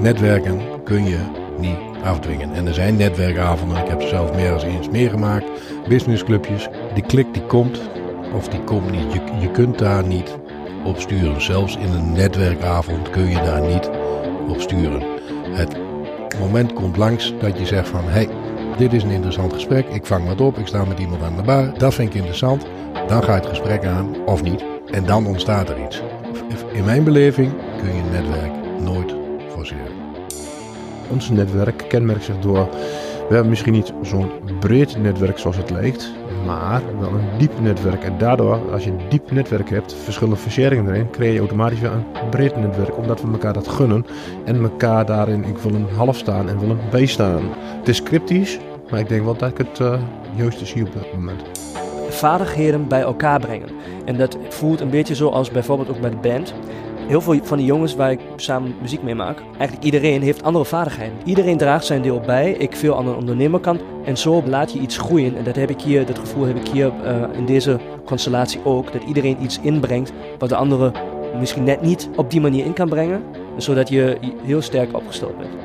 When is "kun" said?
0.84-1.04, 13.10-13.28, 27.78-27.94